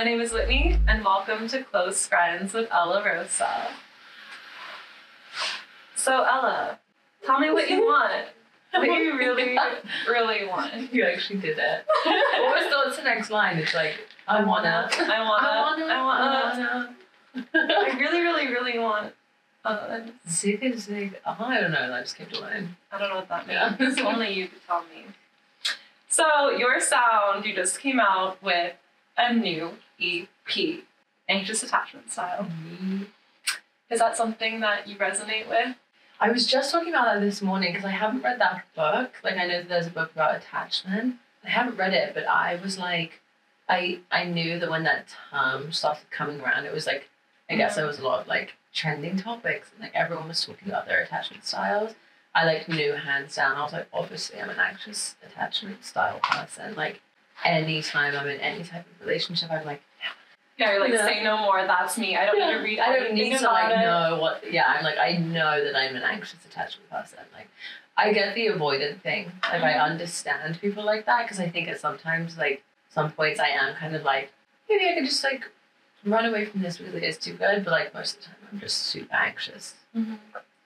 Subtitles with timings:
[0.00, 3.68] My name is Whitney, and welcome to Close Friends with Ella Rosa.
[5.94, 6.78] So, Ella,
[7.26, 8.28] tell me what you want.
[8.72, 9.58] What you really,
[10.08, 10.90] really want.
[10.90, 11.84] You actually did that.
[12.06, 13.58] what was the, what's the next line?
[13.58, 13.96] It's like,
[14.26, 14.88] I wanna.
[14.90, 15.46] I wanna.
[15.46, 15.92] I wanna.
[15.92, 16.96] I wanna.
[17.52, 19.12] I really, really, really want.
[19.66, 21.20] Uh, Zig zig.
[21.26, 21.92] Oh, I don't know.
[21.92, 22.74] I just came to mind.
[22.90, 23.76] I don't know what that Yeah.
[23.78, 23.98] means.
[24.00, 25.04] Only you could tell me.
[26.08, 28.72] So, your sound, you just came out with
[29.18, 30.84] a new EP,
[31.28, 32.44] Anxious Attachment Style.
[32.44, 33.02] Mm-hmm.
[33.90, 35.76] Is that something that you resonate with?
[36.20, 39.12] I was just talking about that this morning because I haven't read that book.
[39.24, 41.16] Like I know that there's a book about attachment.
[41.44, 43.20] I haven't read it, but I was like,
[43.68, 47.08] I I knew that when that term started coming around, it was like,
[47.48, 47.88] I guess there mm-hmm.
[47.88, 51.44] was a lot of like trending topics and like everyone was talking about their attachment
[51.44, 51.94] styles.
[52.34, 53.56] I like knew hands down.
[53.56, 56.74] I was like, obviously, I'm an anxious attachment style person.
[56.76, 57.00] Like,
[57.44, 59.82] anytime I'm in any type of relationship, I'm like,
[60.60, 61.06] Yeah, like, Yeah.
[61.06, 62.16] say no more, that's me.
[62.18, 63.78] I don't need to read I don't need to like it.
[63.80, 64.52] know what.
[64.52, 67.18] Yeah, I'm like I know that I'm an anxious attachment person.
[67.34, 67.48] Like
[67.96, 69.32] I get the avoidant thing.
[69.42, 69.82] Like I Mhm.
[69.82, 73.96] understand people like that because I think at sometimes like some points I am kind
[73.96, 74.32] of like
[74.68, 75.48] maybe I could just like
[76.04, 77.64] run away from this because it is too good.
[77.64, 80.18] But like most of the time I'm just super anxious Mhm.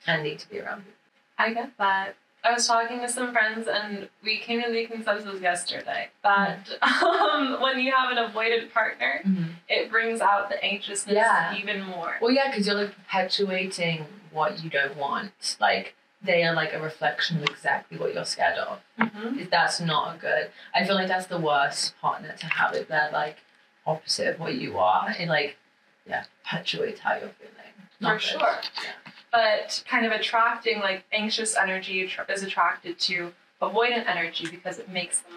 [0.09, 0.93] and need to be around people.
[1.39, 2.17] I get that.
[2.45, 7.61] I was talking to some friends and we came to the consensus yesterday that um,
[7.63, 9.23] when you have an avoidant partner,
[9.69, 11.57] it brings out the anxiousness Yeah.
[11.57, 12.17] even more.
[12.21, 15.57] Well, yeah, because you're like perpetuating what you don't want.
[15.61, 18.81] Like they are like a reflection of exactly what you're scared of.
[19.01, 19.45] Mm-hmm.
[19.51, 20.51] that's not good.
[20.75, 23.39] I feel like that's the worst partner to have if they're like
[23.87, 25.15] opposite of what you are.
[25.19, 25.57] It like
[26.07, 27.73] yeah, perpetuates how you're feeling.
[27.99, 28.23] For Not good.
[28.23, 28.41] sure.
[28.83, 29.13] Yeah.
[29.35, 35.23] But kind of attracting like anxious energy is attracted to avoidant energy because it makes
[35.23, 35.33] them,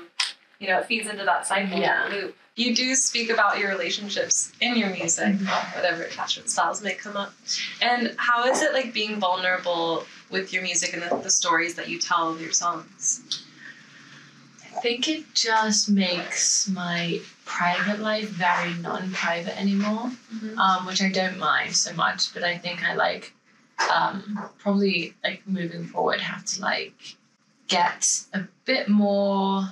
[0.59, 2.07] you know, it feeds into that cycle Yeah.
[2.11, 2.37] loop.
[2.55, 5.35] You do speak about your relationships in your music,
[5.75, 7.33] whatever attachment styles may come up.
[7.81, 11.89] And how is it like being vulnerable with your music and the, the stories that
[11.89, 13.43] you tell of your songs?
[14.63, 20.11] I think it just makes my private life very non-private anymore,
[20.59, 22.31] um, which I don't mind so much.
[22.33, 23.33] But I think I like
[23.93, 26.93] um, probably like moving forward have to like
[27.67, 29.67] get a bit more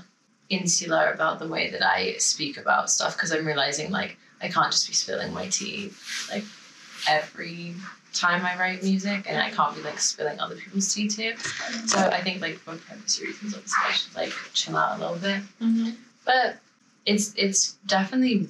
[0.49, 4.71] insular about the way that I speak about stuff because I'm realizing like I can't
[4.71, 5.91] just be spilling my tea
[6.31, 6.43] like
[7.09, 7.73] every
[8.13, 11.35] time I write music and I can't be like spilling other people's tea too.
[11.87, 15.17] So I think like for privacy reasons obviously I should like chill out a little
[15.17, 15.41] bit.
[16.25, 16.57] But
[17.05, 18.49] it's it's definitely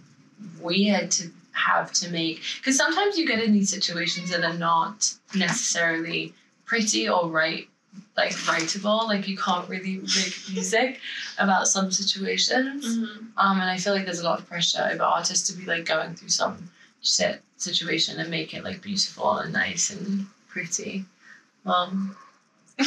[0.61, 2.41] weird to have to make.
[2.57, 6.33] Because sometimes you get in these situations that are not necessarily
[6.66, 7.67] pretty or right
[8.17, 10.99] like writable like you can't really make music
[11.39, 12.85] about some situations.
[13.38, 15.85] Um and i feel like there's a lot of pressure over artists to be like
[15.85, 16.69] going through some
[17.01, 21.05] shit situation and make it like beautiful and nice and pretty.
[21.66, 22.16] Um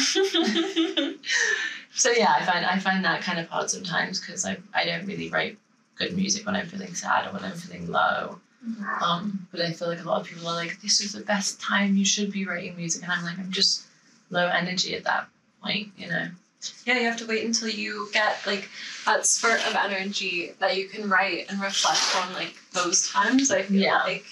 [1.95, 5.07] so yeah i find i find that kind of hard sometimes because I, I don't
[5.07, 5.57] really write
[5.95, 8.39] good music when i'm feeling sad or when i'm feeling low
[9.01, 11.61] um but i feel like a lot of people are like this is the best
[11.61, 13.83] time you should be writing music and i'm like i'm just
[14.29, 15.27] low energy at that
[15.63, 16.27] point you know
[16.85, 18.67] Yeah, you have to wait until you get like
[19.05, 23.49] that spurt of energy that you can write and reflect on like those times.
[23.49, 24.03] I feel Yeah.
[24.03, 24.25] like,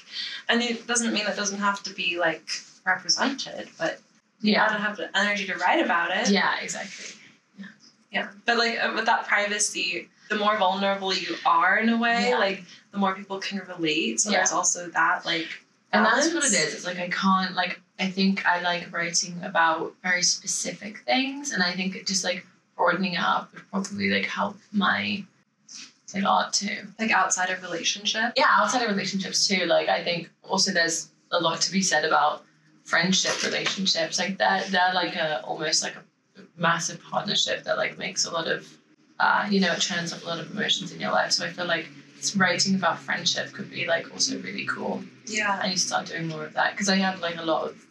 [0.50, 2.46] and it doesn't mean that doesn't have to be like
[2.86, 4.02] represented, but
[4.42, 6.30] you yeah gotta have the energy to write about it.
[6.30, 7.16] yeah exactly
[7.58, 7.66] Yeah,
[8.12, 8.28] yeah.
[8.46, 12.38] but like uh, with that privacy, the more vulnerable you are in a way, Yeah.
[12.38, 14.20] like the more people can relate.
[14.22, 14.38] So Yeah.
[14.40, 15.48] there's also that like
[15.94, 16.74] And that's what it is.
[16.76, 21.64] It's like I can't like I think I like writing about very specific things and
[21.64, 22.46] I think it just like
[22.76, 25.24] broadening it up would probably like help my
[26.14, 26.78] like art too.
[27.00, 28.34] like outside of relationship.
[28.36, 29.66] Yeah, outside of relationships too.
[29.66, 32.44] Like I think also there's a lot to be said about
[32.86, 34.18] friendship relationships.
[34.20, 36.04] Like they're they're like a almost like a
[36.56, 38.68] massive partnership that like makes a lot of
[39.20, 41.32] uh, you know, it turns up a lot of emotions in your life.
[41.32, 41.90] So I feel like
[42.36, 45.04] writing about friendship could be like also really cool.
[45.26, 45.60] Yeah.
[45.62, 47.88] I need to start doing more of that because I have like a lot of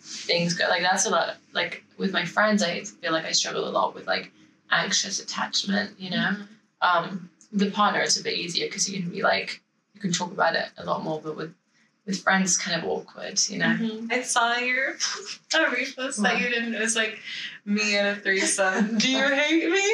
[0.00, 3.68] things go like that's a lot like with my friends I feel like I struggle
[3.68, 4.30] a lot with like
[4.70, 6.36] anxious attachment you know
[6.80, 9.60] um with a partner it's a bit easier because you can be like
[9.94, 11.52] you can talk about it a lot more but with
[12.08, 14.10] with friends kind of awkward you know Mhm.
[14.10, 14.90] I saw your
[15.54, 16.74] a repost that you didn't.
[16.74, 17.20] It was like
[17.64, 18.98] me and a threesome.
[19.02, 19.86] Do you hate me?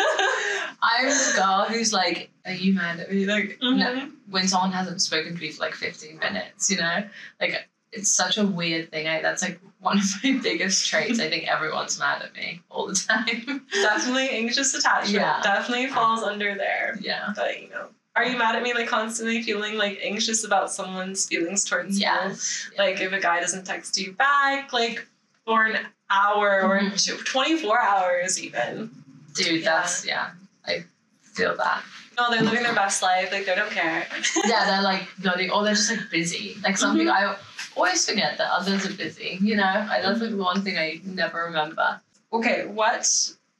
[0.82, 4.12] I'm the girl who's like are you mad at me like no, Mhm.
[4.30, 7.04] when someone hasn't spoken to me for like 15 minutes, you know?
[7.40, 9.06] Like, it's such a weird thing.
[9.08, 11.18] I, that's like one of my biggest traits.
[11.20, 13.66] I think everyone's mad at me all the time.
[13.72, 15.14] Definitely anxious attachment.
[15.16, 15.40] Yeah.
[15.42, 16.96] Definitely falls under there.
[17.00, 17.32] yeah.
[17.36, 21.26] But you know, Are you mad at me like constantly feeling like anxious about someone's
[21.26, 22.02] feelings towards you?
[22.06, 22.68] Yes.
[22.76, 25.06] Like if a guy doesn't text you back like
[25.44, 25.78] for an
[26.10, 27.02] hour or Mhm.
[27.04, 28.90] two, 24 hours even.
[29.34, 30.30] Dude, that's yeah.
[30.66, 30.84] I
[31.22, 31.82] feel that.
[32.18, 33.30] No, they're living their best life.
[33.32, 34.06] Like they don't care.
[34.44, 36.56] yeah, they're like bloody, or they're just like busy.
[36.64, 37.36] Like some people, I
[37.76, 39.38] always forget that others are busy.
[39.40, 42.00] You know, I, that's like one thing I never remember.
[42.32, 43.08] Okay, what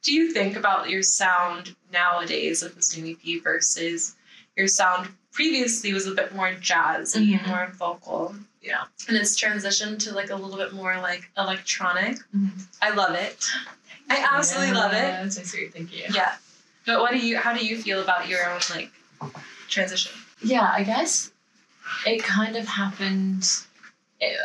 [0.02, 4.16] do you think about your sound nowadays with this new EP versus
[4.60, 7.46] your sound previously was a bit more jazzy, Mhm.
[7.48, 8.36] more vocal?
[8.62, 8.84] Yeah.
[9.08, 12.18] And it's transitioned to like a little bit more like electronic.
[12.36, 12.50] Mhm.
[12.82, 13.40] I love it.
[14.10, 14.96] I absolutely love it.
[15.22, 15.72] That's so sweet.
[15.72, 16.04] Thank you.
[16.10, 16.34] Yeah.
[16.84, 18.90] But what do you how do you feel about your own like
[19.68, 20.12] transition?
[20.42, 21.30] Yeah, I guess
[22.06, 23.46] it kind of happened.
[24.22, 24.36] It,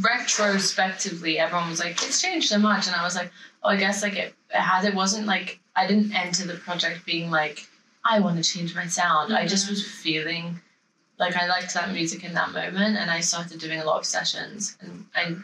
[0.00, 3.32] retrospectively, everyone was like, "It's changed so much," and I was like,
[3.64, 4.84] "Oh, I guess like it, it has.
[4.84, 7.66] It wasn't like I didn't enter the project being like
[8.08, 9.32] I want to change my sound.
[9.32, 10.60] I just was feeling
[11.18, 14.06] like I liked that music in that moment, and I started doing a lot of
[14.06, 15.42] sessions and and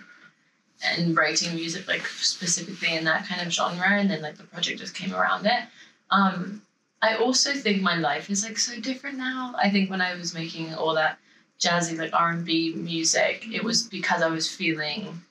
[0.84, 4.80] and writing music like specifically in that kind of genre, and then like the project
[4.80, 5.62] just came around it.
[6.10, 6.62] Um,
[7.00, 9.54] I also think my life is like so different now.
[9.58, 11.18] I think when I was making all that
[11.58, 15.22] jazzy like R and B music, it was because I was feeling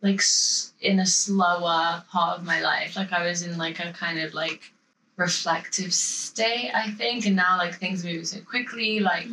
[0.00, 0.22] like
[0.80, 2.96] in a slower part of my life.
[2.96, 4.72] Like I was in like a kind of like
[5.18, 7.26] reflective state, I think.
[7.26, 9.00] And now like things move so quickly.
[9.00, 9.28] Like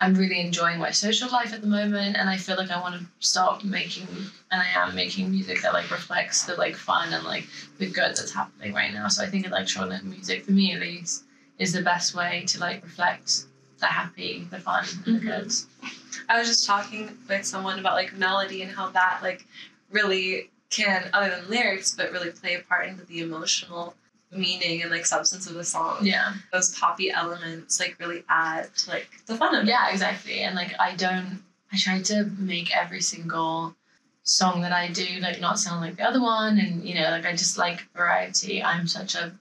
[0.00, 2.96] I'm really enjoying my social life at the moment, and I feel like I want
[3.00, 4.08] to start making,
[4.50, 7.46] and I am making music that like reflects the like fun and like
[7.78, 9.08] the good that's happening right now.
[9.08, 11.24] So I think electronic music, for me at least,
[11.58, 13.44] is the best way to like reflect
[13.78, 15.22] the happy, the fun, and the Mhm.
[15.22, 15.52] good.
[16.28, 19.46] I was just talking with someone about like melody and how that like
[19.90, 23.94] really can, other than lyrics, but really play a part into the emotional
[24.32, 25.98] meaning and like substance of the song.
[26.02, 29.68] Yeah, Those poppy elements like really add to like the fun of it.
[29.68, 30.40] yeah, exactly.
[30.40, 31.42] And like I don't,
[31.72, 33.74] I try to make every single
[34.24, 37.26] song that I do like not sound like the other one, and you know, like
[37.26, 38.62] I just like variety.
[38.62, 39.32] I'm such a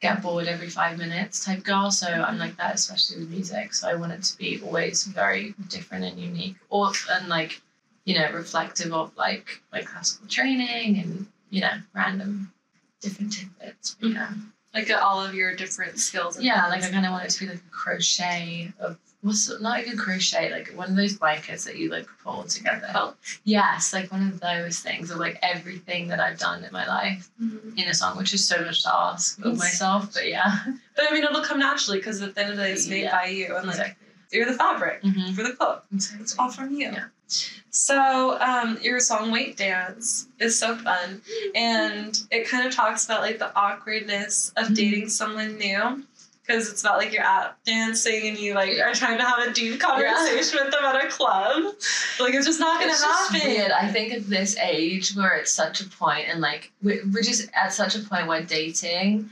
[0.00, 3.74] get bored every five minutes type girl, so I'm like that, especially with music.
[3.74, 7.60] So I want it to be always very different and unique, or and like
[8.04, 12.50] you know, reflective of like like classical training and you know, random
[13.00, 13.96] different tidbits.
[14.00, 14.30] But, yeah.
[14.74, 16.36] Like uh, all of your different skills.
[16.36, 16.82] And Yeah, like.
[16.84, 20.50] I kind of want it to be like a crochet of what's not even crochet,
[20.52, 22.86] like one of those blankets that you like pull together.
[22.92, 23.16] Quilt?
[23.44, 27.28] Yes, like one of those things of like everything that I've done in my life
[27.42, 27.76] Mhm.
[27.76, 30.14] in a song, which is so much to ask of myself.
[30.14, 30.58] But yeah,
[30.96, 33.02] But I mean, it'll come naturally because at the end of the day, it's made
[33.02, 33.10] Yeah.
[33.20, 34.06] by you, and like exactly.
[34.30, 35.34] you're the fabric Mm-hmm.
[35.34, 35.82] for the quilt.
[35.92, 36.94] It's all from you.
[37.70, 41.22] So, um, your song "Weight Dance" is so fun,
[41.54, 44.74] and it kind of talks about like the awkwardness of Mhm.
[44.74, 46.04] dating someone new,
[46.44, 49.52] because it's about like you're out dancing and you like are trying to have a
[49.52, 51.74] deep conversation with them at a club.
[52.18, 53.48] Like it's just not gonna It's just happen.
[53.48, 53.70] weird.
[53.70, 57.48] I think at this age where it's such a point, and like we're, we're just
[57.54, 59.30] at such a point where dating,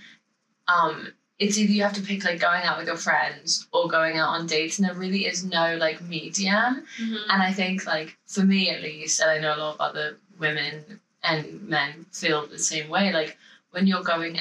[0.69, 4.17] um, it's either you have to pick like going out with your friends or going
[4.17, 6.85] out on dates, and there really is no like medium.
[7.01, 7.19] Mhm.
[7.29, 10.19] And I think like for me at least, and I know a lot of other
[10.39, 13.13] women and men feel the same way.
[13.13, 13.37] Like
[13.71, 14.41] when you're going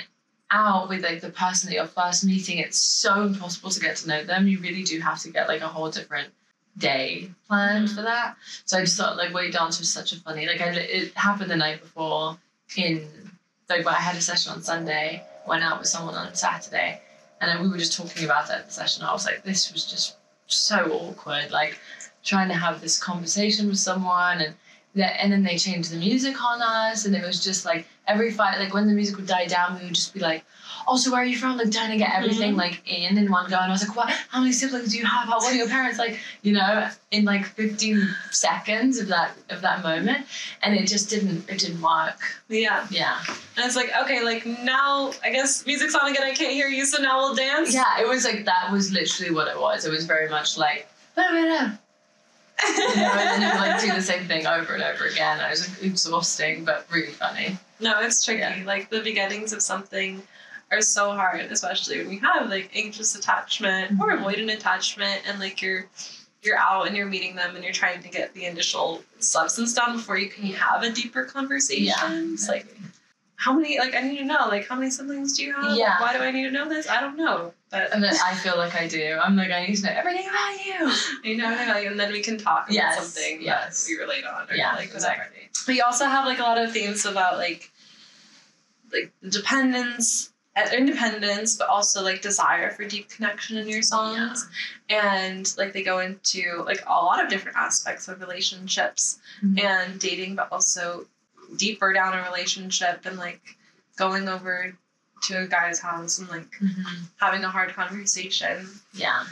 [0.50, 4.08] out with like the person that you're first meeting, it's so impossible to get to
[4.08, 4.48] know them.
[4.48, 6.30] You really do have to get like a whole different
[6.78, 8.36] day planned for that.
[8.66, 11.52] So I just thought like Weight Dance was such a funny like I, it happened
[11.52, 12.38] the night before
[12.76, 13.08] in
[13.70, 17.02] like but I had a session on Sunday, went out with someone on Saturday,
[17.42, 19.04] and then we were just talking about it at the session.
[19.04, 21.78] I was like, this was just so awkward, like
[22.24, 24.54] trying to have this conversation with someone and
[24.96, 28.32] that and then they changed the music on us and it was just like every
[28.32, 30.44] fight like when the music would die down we would just be like
[30.88, 32.58] oh so where are you from like trying to get everything Mhm.
[32.58, 35.06] like in in one go and I was like what how many siblings do you
[35.06, 39.32] have how what are your parents like you know in like 15 seconds of that
[39.50, 40.26] of that moment
[40.64, 43.18] and it just didn't it didn't work Yeah, yeah
[43.56, 46.24] and it's like okay, like now I guess music's on again.
[46.24, 47.74] I can't hear you, so now we'll dance.
[47.74, 50.88] yeah it was like that was literally what it was it was very much like
[51.18, 51.72] you know,
[52.66, 55.40] and then you like do the same thing over and over again.
[55.40, 57.58] It was like, exhausting, but really funny.
[57.80, 58.40] No, it's tricky.
[58.42, 58.64] Yeah.
[58.66, 60.22] Like the beginnings of something
[60.72, 64.24] are so hard, especially when you have like anxious attachment or Mhm.
[64.24, 65.88] avoidant attachment, and like you're
[66.44, 69.96] you're out and you're meeting them and you're trying to get the initial substance down
[69.98, 72.34] before you can have a deeper conversation.
[72.34, 72.68] It's like
[73.38, 73.80] how many?
[73.80, 74.48] Like I need to know.
[74.48, 75.76] Like how many siblings do you have?
[75.78, 76.00] Yeah.
[76.02, 76.88] Why do I need to know this?
[76.90, 79.18] I don't know, but and then I feel like I do.
[79.22, 80.92] I'm like I need to know everything about you.
[81.32, 81.88] you know, what I mean?
[81.92, 83.86] and then we can talk about Yes, something yes.
[83.86, 85.50] that we relate on, or Yeah, like exactly.
[85.66, 87.72] But you also have like a lot of themes about like
[88.92, 90.32] like dependence
[90.74, 94.48] independence, but also like desire for deep connection in your songs.
[94.90, 99.64] And like they go into like a lot of different aspects of relationships Mhm.
[99.64, 101.06] and dating, but also
[101.58, 103.42] deeper down a relationship and like
[103.98, 104.76] going over
[105.24, 106.84] to a guy's house and like Mhm.
[107.20, 108.68] having a hard conversation.
[108.94, 109.26] Yeah.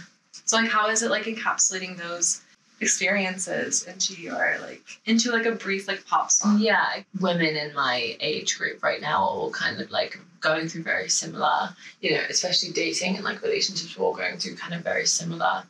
[0.46, 2.42] So like how is it like encapsulating those
[2.82, 6.60] experiences into your like into like a brief like pop song?
[6.60, 10.84] Yeah, women in my age group right now are all kind of like going through
[10.84, 14.84] very similar, you know, especially dating and like relationships, we're all going through kind of
[14.84, 15.64] very similar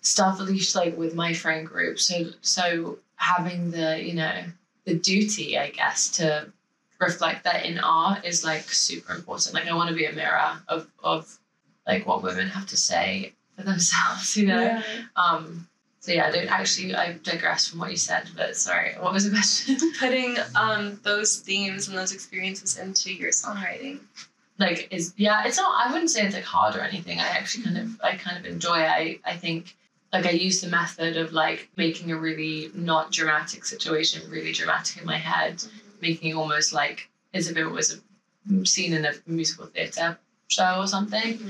[0.00, 1.98] stuff, at least like with my friend group.
[2.00, 4.42] So, so having the, you know,
[4.84, 6.50] the duty, I guess, to
[6.98, 9.54] reflect that in art is like super important.
[9.54, 11.38] Like, I want to be a mirror of, of
[11.86, 14.60] like what women have to say for themselves, you know?
[14.60, 14.82] Yeah.
[15.16, 15.68] Um,
[16.04, 19.24] so yeah, I don't actually, I digress from what you said, but sorry, what was
[19.24, 19.78] the question?
[19.98, 24.00] Putting um those themes and those experiences into your songwriting.
[24.58, 27.64] like is yeah it's not i wouldn't say it's like hard or anything i actually
[27.64, 29.74] kind of i kind of enjoy it i i think
[30.12, 35.00] like i use the method of like making a really not dramatic situation really dramatic
[35.00, 35.64] in my head
[36.00, 40.16] making it almost like as if it was a scene in a musical theater
[40.48, 41.40] show or something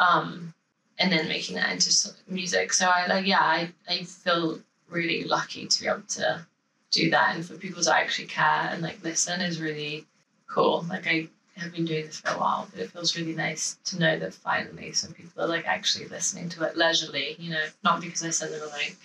[0.00, 0.52] um
[1.00, 1.90] and then making that into
[2.28, 6.44] music so i like yeah i i feel really lucky to be able to
[6.90, 10.06] do that and for people to actually care and like listen is really
[10.48, 11.28] cool like i
[11.60, 14.34] have been doing this for a while, but it feels really nice to know that
[14.34, 18.30] finally some people are like actually listening to it leisurely, you know, not because I
[18.30, 18.96] send them a link.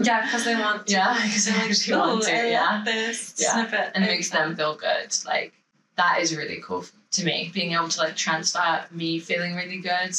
[0.00, 0.92] Yeah, because they want to.
[0.92, 2.82] Yeah, because they like, actually want to, I yeah.
[2.84, 3.52] this Yeah.
[3.52, 3.92] snippet.
[3.94, 5.14] And it makes them feel good.
[5.26, 5.52] Like
[5.96, 10.16] that is really cool to me, being able to like transfer me feeling really good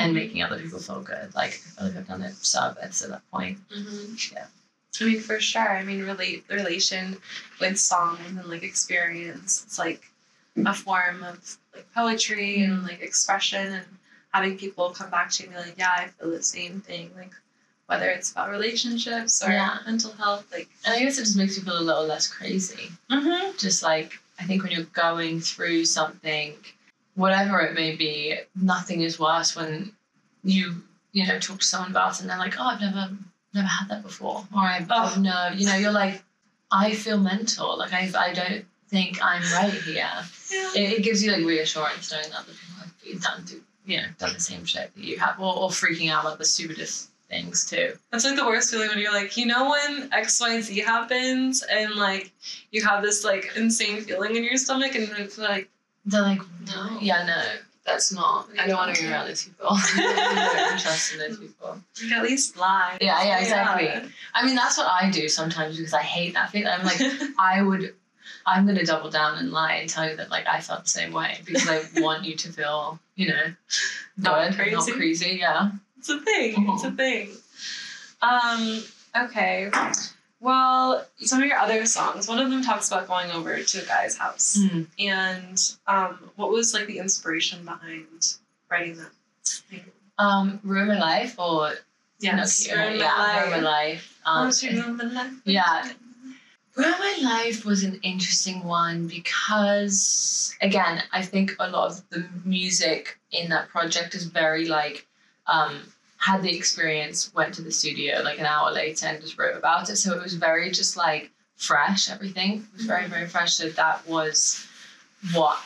[0.00, 1.34] and making other people feel good.
[1.34, 3.58] Like I feel like I've done it sub at that point.
[3.70, 4.32] Mhm.
[4.32, 4.46] Yeah.
[5.00, 5.68] I mean, for sure.
[5.78, 7.16] I mean, relate the relation
[7.60, 9.62] with song and like experience.
[9.64, 10.02] It's like
[10.66, 13.86] a form of like poetry and like expression and
[14.32, 17.10] having people come back to you and be like, yeah, I feel the same thing.
[17.16, 17.32] Like
[17.86, 19.78] whether it's about relationships or Yeah.
[19.86, 20.68] mental health, like.
[20.84, 22.90] And I guess it just makes you feel a little less crazy.
[23.10, 23.56] Mm-hmm.
[23.58, 26.54] just like I think when you're going through something,
[27.20, 29.92] whatever it may be, nothing is worse when
[30.42, 33.10] you you know talk to someone about it and they're like, oh, I've never
[33.54, 35.14] never had that before, or I've Oh.
[35.16, 35.20] oh.
[35.20, 36.22] no, you know, you're like,
[36.70, 40.12] I feel mental, like I I don't think I'm right here.
[40.50, 40.70] Yeah.
[40.74, 43.98] It, it gives you like reassurance knowing that other people have been done do you
[43.98, 47.10] know done the same shit that you have, or, or freaking out about the stupidest
[47.28, 47.96] things too.
[48.10, 51.62] That's like the worst feeling when you're like, you know, when X, Y, Z happens,
[51.62, 52.32] and like
[52.72, 55.68] you have this like insane feeling in your stomach, and it's like,
[56.04, 56.98] They're like, No.
[57.00, 57.42] yeah, no,
[57.84, 58.48] that's not.
[58.58, 59.66] I don't want to be around those people.
[59.70, 61.78] I don't trust in those people.
[62.02, 62.98] like, at least lie.
[63.00, 64.10] Yeah, yeah, exactly.
[64.34, 66.68] I mean, that's what I do sometimes because I hate that feeling.
[66.72, 67.00] I'm like,
[67.38, 67.94] I would,
[68.46, 71.12] I'm gonna double down and lie and tell you that like I felt the same
[71.12, 73.42] way because I want you to feel, you know,
[74.16, 74.92] Not good, not crazy.
[74.92, 75.36] crazy.
[75.40, 75.70] Yeah.
[75.98, 76.54] It's a thing.
[76.70, 77.30] It's a thing.
[78.22, 78.82] Um,
[79.26, 79.70] okay.
[80.40, 83.84] Well, some of your other songs, one of them talks about going over to a
[83.86, 84.56] guy's house.
[84.58, 84.86] Mm.
[84.98, 88.36] And um, what was like the inspiration behind
[88.70, 89.10] writing that?
[90.18, 91.72] Um, Ruin My Life or
[92.20, 92.66] Yes.
[92.66, 93.46] Yeah, Life.
[93.48, 94.20] Ruin My Life.
[94.24, 95.32] Um, ruined my life.
[95.44, 95.90] yeah.
[96.76, 102.26] Ruin My Life was an interesting one because, again, I think a lot of the
[102.44, 105.06] music in that project is very like,
[105.46, 105.80] um,
[106.20, 109.88] had the experience, went to the studio like an hour later and just wrote about
[109.88, 109.96] it.
[109.96, 112.66] So it was very just like fresh, everything.
[112.72, 113.54] It was very, very fresh.
[113.54, 114.66] So that was
[115.32, 115.58] what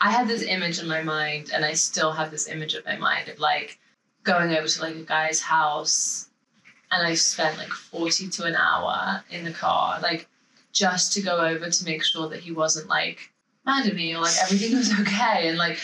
[0.00, 2.96] I had this image in my mind, and I still have this image in my
[2.96, 3.78] mind of like
[4.22, 6.28] going over to like a guy's house
[6.90, 10.28] and I spent like 40 to an hour in the car, like
[10.72, 13.32] just to go over to make sure that he wasn't like
[13.66, 15.48] mad at me or like everything was okay.
[15.48, 15.80] And like,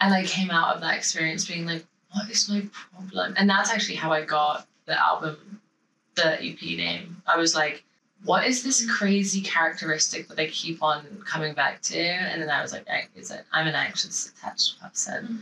[0.00, 3.34] and I came out of that experience being like, what is my problem?
[3.36, 5.60] And that's actually how I got the album,
[6.14, 7.22] the EP name.
[7.26, 7.84] I was like,
[8.24, 11.98] what is this crazy characteristic that I keep on coming back to?
[11.98, 13.44] And then I was like, "Eh, is it?
[13.52, 15.38] I'm an anxious attached person.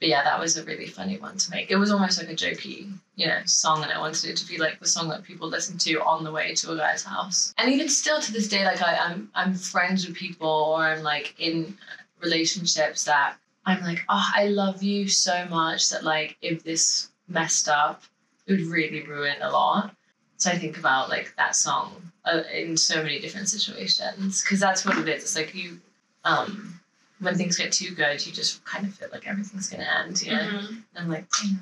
[0.00, 1.70] But yeah, that was a really funny one to make.
[1.70, 4.56] It was almost like a jokey, you know, song, and I wanted it to be
[4.56, 7.54] like the song that people listen to on the way to a guy's house.
[7.58, 11.02] And even still to this day, like I, I'm I'm friends with people or I'm
[11.02, 11.76] like in
[12.20, 13.36] relationships that
[13.66, 18.02] I'm like, oh, I love you so much that like if this messed up,
[18.46, 19.94] it would really ruin a lot.
[20.36, 24.84] So I think about like that song uh, in so many different situations because that's
[24.84, 25.22] what it is.
[25.22, 25.78] It's like you,
[26.24, 26.80] um,
[27.20, 30.22] when things get too good, you just kind of feel like everything's gonna end.
[30.22, 30.38] You know?
[30.38, 30.82] Mhm.
[30.96, 31.56] I'm like, mm.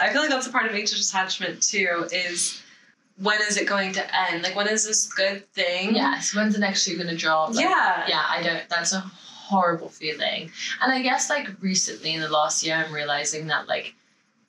[0.00, 2.08] I feel like that's a part of anxious attachment too.
[2.10, 2.62] Is
[3.18, 4.42] when is it going to end?
[4.42, 5.94] Like when is this good thing?
[5.94, 6.34] yes.
[6.34, 7.54] When's the next shoe gonna drop?
[7.54, 8.06] Like, yeah.
[8.08, 8.24] yeah.
[8.26, 8.66] I don't.
[8.70, 9.04] That's a
[9.48, 10.50] horrible feeling.
[10.80, 13.94] And I guess like recently in the last year, I'm realizing that like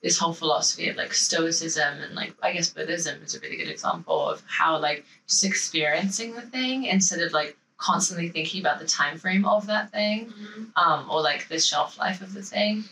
[0.02, 3.68] this whole philosophy of like stoicism and like I guess Buddhism is a really good
[3.68, 8.86] example of how like just experiencing the thing instead of like constantly thinking about the
[8.86, 10.32] time frame of that thing
[10.76, 12.84] um, or like the shelf life of the thing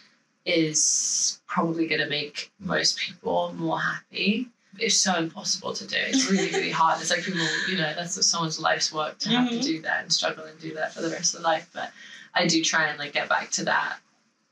[0.47, 4.49] is probably going to make most people more happy.
[4.81, 5.97] It's so impossible to do.
[5.99, 7.01] It's really, really hard.
[7.01, 9.61] It's like people, you know, that's someone's life's work to have Mhm.
[9.61, 11.69] to do that and struggle and do that for the rest of their life.
[11.73, 11.91] But
[12.35, 13.99] I do try and like get back to that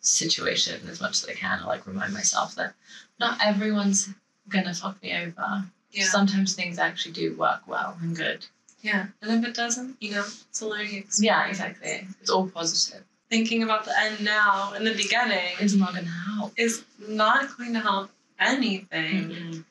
[0.01, 2.75] situation as much as I can, or like remind myself that
[3.19, 4.09] not everyone's
[4.49, 5.65] gonna fuck me over.
[5.93, 6.05] Yeah.
[6.05, 8.45] Sometimes things actually do work well and good.
[8.83, 9.07] yeah.
[9.23, 11.21] And if it doesn't, you know, it's a learning experience.
[11.23, 12.07] Yeah, exactly.
[12.21, 13.03] It's all positive.
[13.31, 16.53] Thinking about the end now in the beginning It's not gonna help.
[16.57, 19.31] is not going to help anything.
[19.31, 19.65] Mm-mm.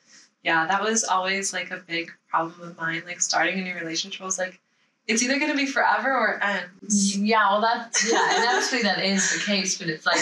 [0.46, 3.02] Yeah, that was always like a big problem of mine.
[3.06, 4.60] Like starting a new relationship was like,
[5.08, 7.18] it's either gonna be forever or it ends.
[7.18, 10.22] Yeah, well, that yeah, inevitably that is the case, but it's like,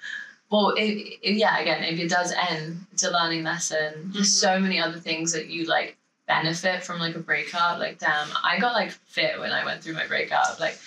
[0.50, 4.10] well, it, it- yeah, again, if it does end, it's a learning lesson.
[4.14, 4.40] There's Mhm.
[4.40, 7.78] so many other things that you like benefit from like a breakup.
[7.78, 10.78] Like, damn, I got like fit when I went through my breakup, like,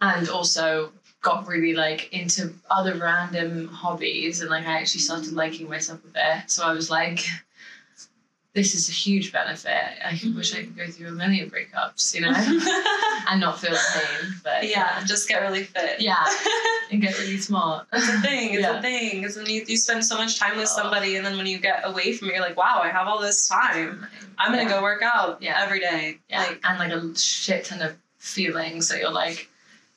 [0.00, 5.68] and also got really like into other random hobbies, and like I actually started liking
[5.68, 6.50] myself a bit.
[6.50, 7.20] So I was like.
[8.54, 9.72] This is a huge benefit.
[10.04, 12.32] I wish I could go through a million breakups, you know,
[13.28, 14.32] and not feel pain.
[14.44, 16.00] But yeah, just get really fit.
[16.00, 16.24] yeah,
[16.92, 17.88] and get really smart.
[17.92, 18.54] It's a thing.
[18.54, 18.78] It's Yeah.
[18.78, 19.24] a thing.
[19.24, 20.82] Is when you, you spend so much time with Oh.
[20.82, 23.20] somebody, and then when you get away from it, you're like, wow, I have all
[23.20, 24.06] this time.
[24.38, 24.68] I'm gonna Yeah.
[24.68, 25.60] go work out Yeah.
[25.60, 26.18] every day.
[26.30, 29.48] Yeah, Like, and like a shit ton of feelings that you're like,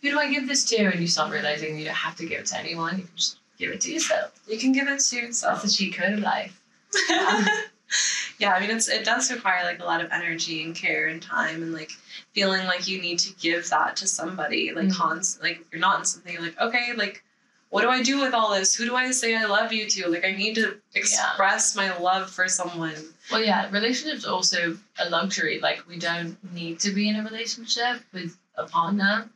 [0.01, 0.77] who do I give this to?
[0.85, 2.97] And you start realizing you don't have to give it to anyone.
[2.97, 4.31] You can just give it to yourself.
[4.47, 5.61] you can give it to yourself.
[5.61, 6.59] That's the cheat code of life.
[7.11, 7.45] Um,
[8.39, 11.21] yeah, I mean, it's it does require like a lot of energy and care and
[11.21, 11.91] time, and like
[12.33, 14.71] feeling like you need to give that to somebody.
[14.73, 14.95] Like, Mhm.
[14.95, 17.23] const- like if you're not in something, you're like, okay, like.
[17.69, 18.73] What do I do with all this?
[18.75, 20.07] Who do I say I love you to?
[20.07, 22.95] Like I need to express my love for someone.
[23.29, 25.59] Well, yeah, relationships are also a luxury.
[25.59, 29.27] Like we don't need to be in a relationship with a partner.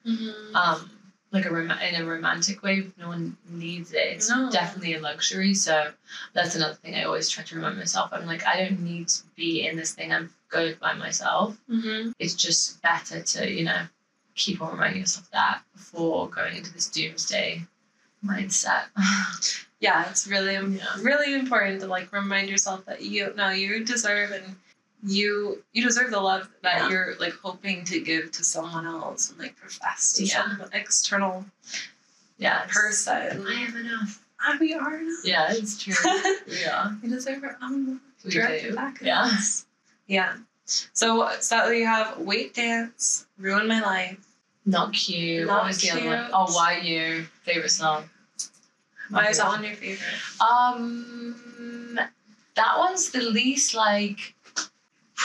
[0.55, 0.89] Um,
[1.31, 4.07] like a rom- in a romantic way, no one needs it.
[4.15, 4.49] It's No.
[4.51, 5.53] definitely a luxury.
[5.53, 5.91] So
[6.33, 8.09] that's another thing I always try to remind myself.
[8.11, 10.11] I'm like, I don't need to be in this thing.
[10.11, 11.55] I'm good by myself.
[11.69, 12.11] Mm-hmm.
[12.19, 13.83] it's just better to you know
[14.35, 17.63] keep on reminding yourself that before going into this doomsday
[18.25, 18.83] mindset.
[19.81, 20.85] Yeah, it's really Yeah.
[21.01, 24.55] really important to like remind yourself that you no you deserve and
[25.03, 26.89] you you deserve the love that Yeah.
[26.89, 30.57] you're like hoping to give to someone else and like profess to Yeah.
[30.57, 31.45] some external
[32.37, 33.45] yeah, person.
[33.47, 34.19] I have enough.
[34.41, 35.23] Ah, we are enough.
[35.23, 35.93] Yeah, it's true.
[36.47, 36.95] we are.
[37.01, 37.99] we deserve our own.
[38.25, 38.75] We do.
[38.75, 39.23] back Yeah.
[39.23, 39.65] us.
[40.07, 40.33] Yeah.
[40.65, 44.17] So so you have weight Dance, Ruin My Life.
[44.65, 45.47] Not cute.
[45.47, 46.17] Not what was the other one?
[46.19, 46.29] cute.
[46.33, 47.25] Oh, why you?
[47.43, 48.09] Favorite song?
[49.09, 50.07] Why is that one your favorite?
[50.39, 51.99] Um,
[52.55, 54.33] that one's the least like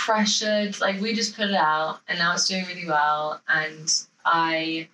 [0.04, 0.80] pressured.
[0.80, 3.40] Like we just put it out, and now it's doing really well.
[3.48, 3.92] And
[4.24, 4.88] I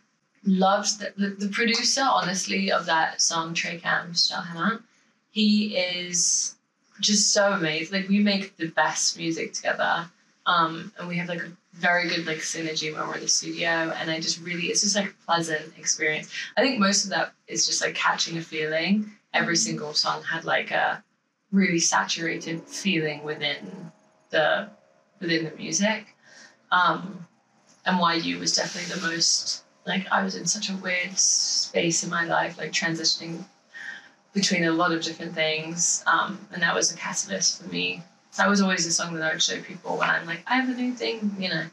[0.44, 4.82] loved the the, the producer, honestly, of that song, Trey Cam Stelhammer.
[5.30, 6.54] He is
[7.00, 8.00] just so amazing.
[8.00, 10.08] Like we make the best music together,
[10.46, 13.92] um, and we have like a very good like synergy when we're in the studio.
[13.98, 16.30] And I just really, it's just like a pleasant experience.
[16.56, 20.44] I think most of that is just like catching a feeling every single song had
[20.44, 21.02] like a
[21.50, 23.90] really saturated feeling within
[24.30, 24.68] the
[25.22, 26.14] within the music.
[26.70, 27.26] Um,
[27.86, 32.10] and YU was definitely the most like I was in such a weird space in
[32.10, 33.44] my life, like transitioning
[34.32, 36.04] between a lot of different things.
[36.06, 38.02] Um, and that was a catalyst for me.
[38.36, 40.68] That was always a song that I would show people when I'm like, I have
[40.68, 41.64] a new thing, you know,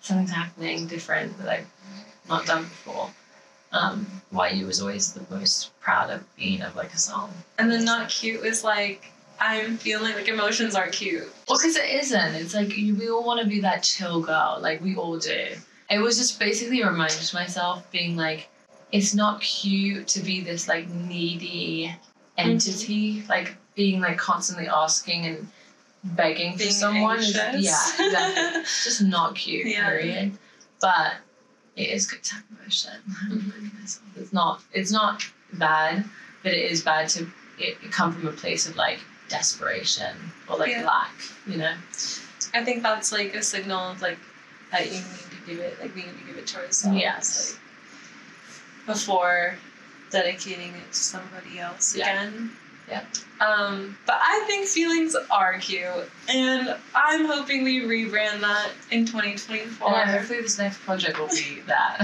[0.00, 1.66] something's happening different that I've
[2.28, 3.10] not done before.
[3.72, 7.32] Um, YU was always the most proud of being of like a song.
[7.58, 11.26] And then Not Cute was like I'm feeling like emotions are cute.
[11.48, 12.34] Well, because it isn't.
[12.34, 15.46] It's like you, we all want to be that chill girl, like we all do.
[15.90, 16.90] It was just basically to
[17.34, 18.48] myself, being like,
[18.92, 22.50] it's not cute to be this like needy mm-hmm.
[22.50, 25.48] entity, like being like constantly asking and
[26.04, 27.18] begging for Being someone.
[27.18, 27.80] Is, yeah, exactly.
[28.60, 29.66] it's just not cute.
[29.66, 29.88] Yeah.
[29.88, 30.32] Period.
[30.80, 31.14] But
[31.76, 32.92] it is good to have emotion.
[33.80, 34.04] Myself.
[34.10, 34.20] Mm-hmm.
[34.20, 34.62] It's not.
[34.72, 35.24] It's not
[35.54, 36.04] bad,
[36.42, 37.22] but it is bad to
[37.58, 40.14] it, it come from a place of like desperation
[40.48, 40.84] or like Yeah.
[40.84, 41.14] lack.
[41.46, 41.74] You know.
[42.52, 44.18] I think that's like a signal of like
[44.72, 46.98] that you need to give it like we need to give it to ourselves.
[46.98, 47.52] Yes.
[48.86, 49.54] Like, before
[50.10, 52.10] dedicating it to somebody else Yeah.
[52.24, 52.50] again.
[52.88, 53.04] Yeah.
[53.40, 59.86] Um, but I think feelings are cute, and I'm hoping we rebrand that in 2024.
[59.86, 61.98] And yeah, hopefully this next project will be that.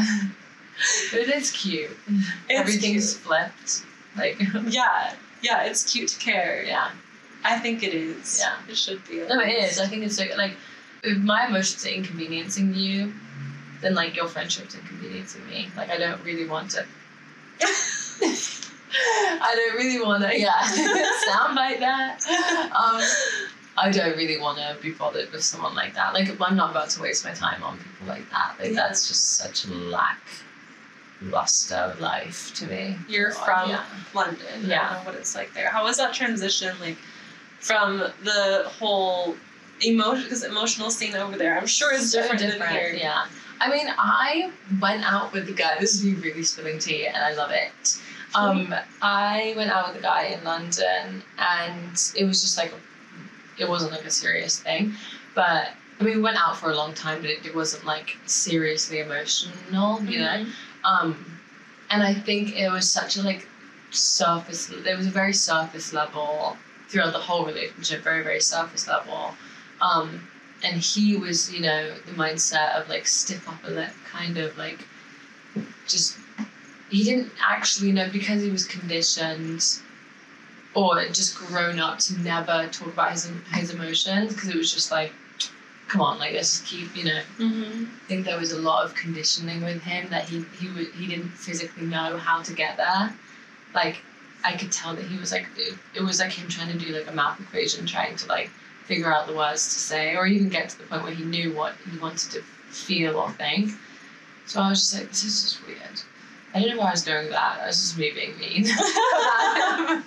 [1.10, 1.90] but it is cute.
[2.08, 3.82] It's Everything's flipped.
[4.16, 5.64] Like yeah, yeah.
[5.64, 6.62] It's cute to care.
[6.64, 6.90] yeah.
[7.54, 8.40] I think it is.
[8.40, 8.56] Yeah.
[8.68, 9.18] it should be.
[9.26, 9.78] No, it is.
[9.78, 10.54] I think it's like like
[11.02, 13.12] if my emotions are inconveniencing you,
[13.80, 15.68] then like your friendship's inconveniencing me.
[15.76, 16.84] Like I don't really want to.
[18.98, 20.38] I don't really want to.
[20.38, 20.60] Yeah,
[21.32, 22.20] sound like that.
[22.74, 23.00] Um,
[23.78, 26.14] I don't really want to be bothered with someone like that.
[26.14, 28.56] Like I'm not about to waste my time on people like that.
[28.58, 28.74] Like Yeah.
[28.76, 30.20] that's just such a lack
[31.20, 32.96] luster of life to me.
[33.08, 33.84] You're from yeah.
[34.14, 34.46] London.
[34.64, 34.88] I Yeah.
[34.94, 35.68] don't know what it's like there.
[35.68, 36.96] How was that transition like
[37.66, 39.34] from the whole
[39.84, 40.50] emotion?
[40.50, 42.94] Emotional scene over there, I'm sure is so different, than here.
[42.96, 43.26] Yeah.
[43.60, 45.76] I mean, I went out with the guy.
[45.80, 47.98] This is me really spilling tea, and I love it.
[48.34, 52.72] Um, I went out with a guy in London, and it was just like,
[53.58, 54.94] it wasn't like a serious thing,
[55.34, 58.16] but I mean, we went out for a long time, but it, it wasn't like
[58.26, 60.44] seriously emotional, you know.
[60.84, 61.40] Um,
[61.90, 63.48] and I think it was such a like
[63.90, 64.66] surface.
[64.66, 69.34] There was a very surface level throughout the whole relationship, very very surface level.
[69.80, 70.28] Um,
[70.64, 74.86] and he was, you know, the mindset of like stiff upper lip, kind of like
[75.86, 76.18] just.
[76.88, 79.60] He didn't actually know because he was conditioned
[80.74, 84.90] or just grown up to never talk about his his emotions because it was just
[84.92, 85.12] like,
[85.88, 87.84] come on, like let's just keep, you know, Mm-hmm.
[87.84, 91.06] I think there was a lot of conditioning with him that he he would he
[91.06, 93.12] didn't physically know how to get there.
[93.74, 94.02] Like
[94.46, 96.92] I could tell that he was like it, it was like him trying to do
[96.92, 98.48] like a math equation, trying to like
[98.84, 101.52] figure out the words to say, or even get to the point where he knew
[101.52, 103.72] what he wanted to feel or think.
[104.46, 106.00] So I was just like, this is just weird.
[106.54, 107.60] I don't know why I was doing that.
[107.60, 108.66] I was just me being mean.
[108.78, 110.02] I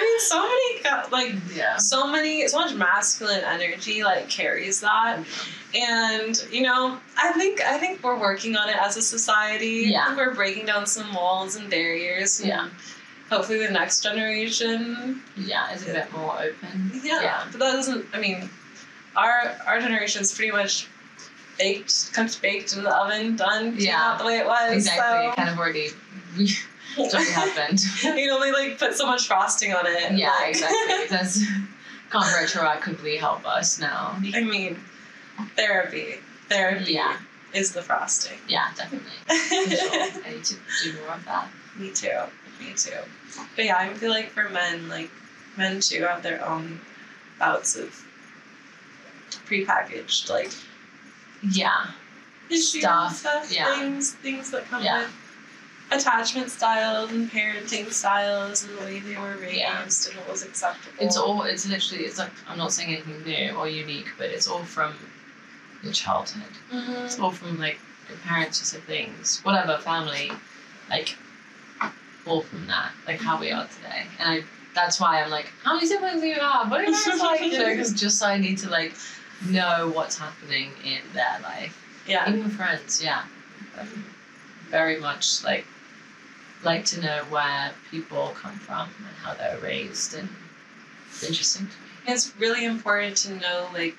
[0.00, 0.70] mean, so many
[1.10, 1.76] like yeah.
[1.76, 5.76] so many so much masculine energy like carries that mm-hmm.
[5.76, 10.16] and you know i think i think we're working on it as a society Yeah.
[10.16, 12.68] We're breaking down some walls and barriers and Yeah.
[13.30, 16.90] Hopefully the next generation Yeah, it's a bit more open.
[17.02, 17.44] yeah, Yeah.
[17.50, 18.48] but that doesn't i mean
[19.16, 20.86] our our generation is pretty much
[21.58, 23.98] baked cooked baked in the oven done Yeah.
[23.98, 25.02] not the way it was Exactly.
[25.26, 25.88] so It kind of already
[26.98, 27.80] already happened.
[28.02, 31.06] you can only like put so much frosting on it Yeah, like- exactly.
[31.08, 31.38] That's
[32.10, 34.16] can't retroactively help us now.
[34.34, 34.80] I mean,
[35.56, 36.16] therapy.
[36.48, 37.16] Therapy Yeah,
[37.54, 38.38] is the frosting.
[38.48, 39.10] yeah, definitely.
[39.76, 39.92] Sure.
[40.26, 41.46] I need to do more of that.
[41.76, 42.18] Me too.
[42.60, 42.92] Me too.
[43.56, 45.10] But yeah, I feel like for men, like
[45.56, 46.80] men too have their own
[47.38, 48.04] bouts of
[49.46, 50.52] prepackaged like
[51.42, 51.86] Yeah,
[52.50, 53.74] issues, Stuff, stuff, yeah.
[53.76, 55.00] things, things that come Yeah.
[55.02, 55.10] with
[55.92, 59.82] attachment styles and parenting styles and the way they were raised Yeah.
[59.82, 60.94] and what was acceptable.
[61.04, 61.42] it's all.
[61.42, 62.04] It's literally.
[62.04, 64.94] It's like I'm not saying anything new or unique, but it's all from
[65.82, 66.52] your childhood.
[66.72, 67.04] Mhm.
[67.06, 70.30] It's all from like your parents, your siblings, whatever family,
[70.90, 71.16] like
[72.26, 74.04] all from that, like how we are today.
[74.18, 76.70] And I, that's why I'm like, how many siblings do you have?
[76.70, 77.40] What are your parents like?
[77.40, 78.94] You know, because just so I need to like
[79.46, 81.76] know what's happening in their life.
[82.06, 82.28] Yeah.
[82.28, 83.24] Even friends, yeah.
[84.68, 85.66] Very much like
[86.62, 90.28] like to know where people come from and how they're raised and
[91.08, 92.12] it's interesting to me.
[92.12, 93.96] It's really important to know like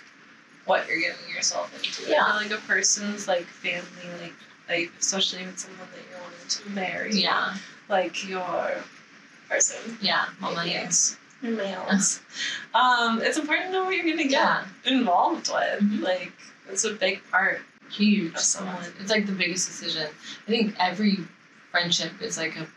[0.65, 2.09] what you're getting yourself into.
[2.09, 2.25] Yeah.
[2.35, 4.33] Like a person's like family, like
[4.69, 7.13] like especially with someone that you're wanting to marry.
[7.13, 7.55] Yeah.
[7.89, 8.75] Like your
[9.49, 9.97] person.
[10.01, 10.25] Yeah.
[10.39, 10.51] My
[11.41, 12.21] Your males.
[12.73, 14.65] um, it's important to know what you're gonna get Yeah.
[14.85, 15.79] involved with.
[15.81, 16.01] Mhm.
[16.01, 16.31] Like
[16.69, 18.33] it's a big part huge.
[18.33, 18.77] of someone.
[18.99, 20.07] It's like the biggest decision.
[20.47, 21.17] I think every
[21.71, 22.67] friendship is like a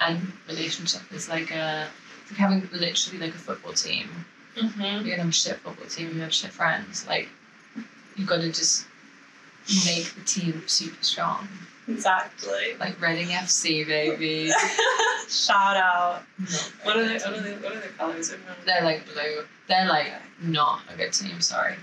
[0.00, 1.88] and relationship is like a
[2.22, 4.26] it's like having literally like a football team.
[4.56, 4.80] Mm-hmm.
[4.82, 7.06] You're gonna have a shit football team, you have shit friends.
[7.06, 7.28] Like
[8.16, 8.86] you've got to just
[9.84, 11.48] make the team super strong.
[11.88, 12.74] Exactly.
[12.80, 14.50] Like Reading FC, baby.
[15.28, 16.22] Shout out.
[16.82, 17.14] What are they?
[17.14, 17.52] What are they?
[17.54, 18.34] What are their colors?
[18.64, 19.44] They're like blue.
[19.68, 21.40] They're like not a good team.
[21.40, 21.74] Sorry.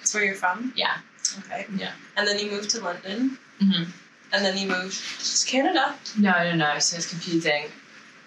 [0.00, 0.72] It's where you're from.
[0.76, 0.96] Yeah.
[1.40, 1.66] Okay.
[1.76, 1.92] Yeah.
[2.16, 3.84] And then you moved to London, Mm-hmm.
[4.32, 5.00] and then you moved
[5.42, 5.94] to Canada.
[6.18, 6.78] No, no, no.
[6.80, 7.66] So it's confusing.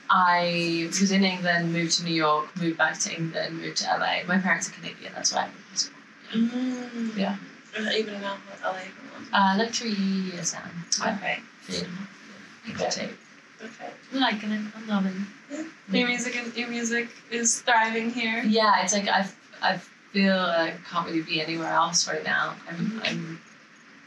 [0.10, 4.24] I was in England, moved to New York, moved back to England, moved to LA.
[4.28, 5.12] My parents are Canadian.
[5.16, 5.98] That's why I moved to school.
[6.34, 7.18] Mm.
[7.18, 7.36] Yeah.
[7.78, 8.74] Even now, LA.
[8.80, 11.14] from Uh, like three years now.
[11.16, 11.40] Okay.
[11.70, 12.90] Yeah.
[12.90, 13.10] Take.
[13.64, 13.90] Okay.
[14.14, 14.62] I'm liking it.
[14.76, 15.66] I'm loving it.
[15.92, 18.44] Your music is your music is thriving here.
[18.44, 19.28] Yeah, it's like I,
[19.62, 19.78] I
[20.12, 22.56] feel like I can't really be anywhere else right now.
[22.70, 23.10] I'm, Mhm.
[23.10, 23.42] I'm,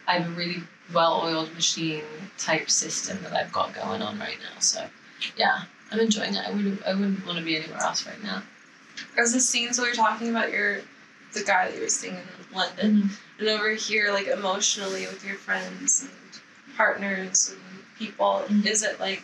[0.07, 2.03] I have a really well-oiled machine
[2.39, 4.59] type system that I've got going on right now.
[4.61, 4.87] So,
[5.37, 6.45] yeah, I'm enjoying it.
[6.47, 8.43] I wouldn't, I wouldn't want to be anywhere else right now.
[9.19, 10.81] As the scene, so we were talking about your
[11.35, 15.37] the guy that you were seeing in London, and over here, like emotionally with your
[15.37, 17.61] friends and partners and
[17.99, 18.67] people, Mhm.
[18.67, 19.23] is it like,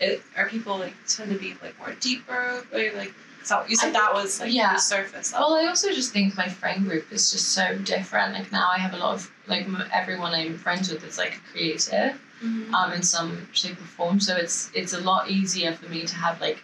[0.00, 2.64] it are people like tend to be like more deeper?
[2.72, 4.74] Or like, so you said I that was like yeah.
[4.74, 5.50] the surface level.
[5.52, 8.34] Well, I also just think my friend group is just so different.
[8.34, 12.20] Like now, I have a lot of like everyone I'm friends with is like creative,
[12.42, 12.72] Mhm.
[12.74, 14.20] um, in some shape or form.
[14.20, 16.62] So it's it's a lot easier for me to have like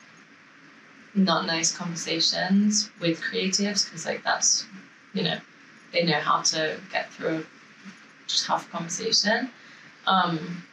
[1.14, 4.66] not nice conversations with creatives because like that's
[5.12, 5.38] you know
[5.92, 7.44] they know how to get through a
[8.28, 9.50] tough conversation.
[10.06, 10.64] Um,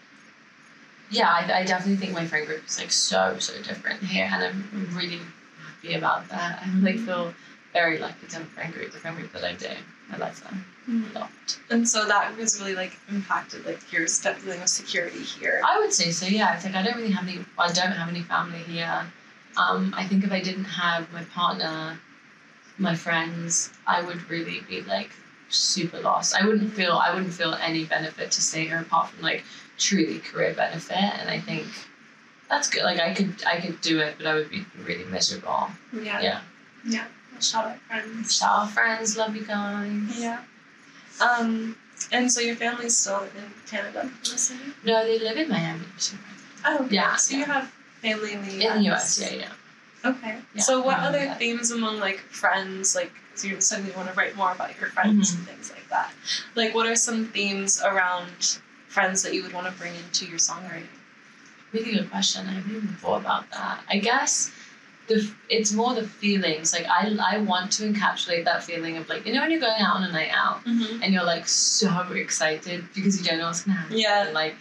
[1.10, 4.44] yeah, I, I definitely think my friend group is like so so different here, and
[4.44, 5.20] I'm really
[5.66, 6.64] happy about that.
[6.64, 7.34] I like feel
[7.74, 9.70] very lucky to have a friend group, the friend group that I do.
[10.12, 10.54] I like that
[10.88, 11.60] a lot.
[11.70, 15.62] And so that has really like impacted like your step feeling of security here.
[15.68, 16.26] I would say so.
[16.26, 17.44] Yeah, it's like I don't really have any.
[17.58, 19.06] I don't have any family here.
[19.58, 22.00] Um, I think if I didn't have my partner,
[22.78, 25.10] my friends, I would really be like
[25.50, 26.36] super lost.
[26.36, 26.94] I wouldn't feel.
[26.94, 29.44] I wouldn't feel any benefit to stay here apart from like
[29.78, 30.98] truly career benefit.
[30.98, 31.68] And I think
[32.50, 32.84] that's good.
[32.84, 33.44] Like I could.
[33.46, 35.70] I could do it, but I would be really miserable.
[35.94, 36.22] Yeah.
[36.22, 36.42] Yeah.
[36.86, 37.06] Yeah.
[37.40, 38.36] Shout out friends.
[38.36, 39.18] Shout out friends.
[39.18, 40.20] Love you guys.
[40.20, 40.42] Yeah.
[41.20, 41.76] Um,
[42.12, 44.74] and so your family's still in Canada, I'm assuming?
[44.84, 45.84] No, they live in Miami.
[46.66, 46.96] Oh, okay.
[46.96, 48.76] Yeah, So you have family in the US.
[48.78, 49.22] In the US.
[49.22, 50.10] Yeah, yeah.
[50.12, 50.38] Okay.
[50.56, 54.36] Yeah, so what other themes among like friends, like so you you want to write
[54.36, 55.40] more about your friends Mm-hmm.
[55.40, 56.12] and things like that.
[56.56, 60.40] Like what are some themes around friends that you would want to bring into your
[60.40, 60.88] songwriting?
[61.74, 62.48] Really good question.
[62.48, 63.82] I haven't even thought about that.
[63.90, 64.52] I guess
[65.08, 66.74] the it's more the feelings.
[66.74, 69.82] Like I I want to encapsulate that feeling of like you know when you're going
[69.82, 71.04] out on a night out Mm-hmm.
[71.04, 73.98] and you're like so excited because you don't know what's gonna happen.
[73.98, 74.26] Yeah.
[74.26, 74.56] And, like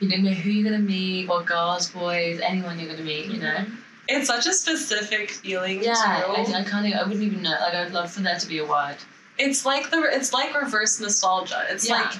[0.00, 3.26] you don't know who you're gonna meet, what girls, boys, anyone you're gonna meet.
[3.26, 3.64] You know.
[4.08, 5.94] It's such a specific feeling Yeah.
[5.96, 6.84] I, I can't.
[6.86, 7.56] even- I wouldn't even know.
[7.60, 8.96] Like I'd love for there to be a word.
[9.38, 11.64] It's like the it's like reverse nostalgia.
[11.70, 12.02] It's Yeah.
[12.02, 12.12] like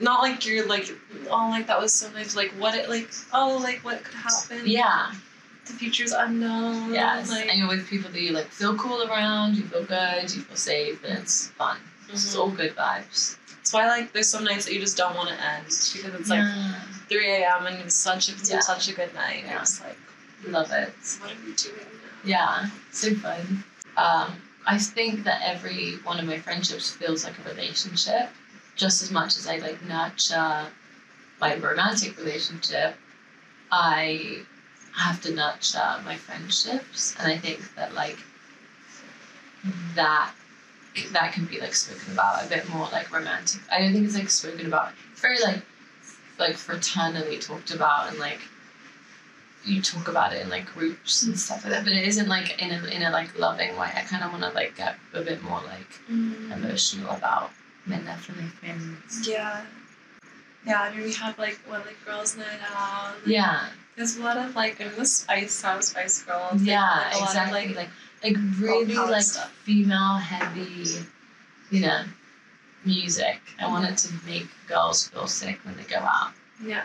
[0.00, 0.88] not like you're like
[1.30, 2.36] oh like that was so nice.
[2.36, 4.62] Like what it like oh like what could happen.
[4.64, 5.12] Yeah.
[5.66, 6.92] The future's unknown.
[6.92, 7.30] Yes.
[7.30, 9.56] Like, and you're with people that you like feel cool around.
[9.56, 10.22] You feel good.
[10.34, 11.78] You feel safe, and it's fun.
[12.10, 12.38] It's Mhm.
[12.38, 13.36] all good vibes.
[13.64, 16.28] That's why like there's some nights that you just don't want to end because it's
[16.28, 16.74] like Yeah.
[17.08, 17.64] 3 a.m.
[17.66, 18.60] and it's such a it's Yeah.
[18.60, 19.38] such a good night.
[19.42, 19.52] Yeah.
[19.52, 19.96] You're just like
[20.46, 20.92] love it.
[21.22, 22.10] what are we doing now?
[22.26, 23.64] Yeah, so fun.
[23.96, 28.28] Um, I think that every one of my friendships feels like a relationship,
[28.76, 30.66] just as much as I like nurture
[31.40, 32.96] my romantic relationship.
[33.72, 34.42] I
[34.94, 38.18] have to nurture my friendships, and I think that like
[39.94, 40.32] that
[41.12, 43.60] that can be like spoken about a bit more like romantic.
[43.70, 44.92] I don't think it's like spoken about.
[45.12, 45.62] It's very like
[46.38, 48.40] like fraternally talked about and like
[49.64, 52.60] you talk about it in like groups and stuff like that, but it isn't like
[52.62, 53.90] in a in a like loving way.
[53.94, 56.52] I kind of want to like get a bit more like mm.
[56.52, 57.50] emotional about
[57.86, 59.26] men for friends.
[59.26, 59.64] Yeah.
[60.66, 63.14] Yeah, I mean we have like what like girls' night out.
[63.16, 66.62] like, Yeah, There's a lot of like I mean the Spice House Spice Girls.
[66.62, 67.66] yeah, like, a lot of, exactly.
[67.68, 67.88] like, Like
[68.24, 69.50] like really like stuff.
[69.64, 70.84] female heavy,
[71.70, 72.02] you know,
[72.84, 73.40] music.
[73.60, 76.32] I want it to make girls feel sick when they go out.
[76.64, 76.84] yeah.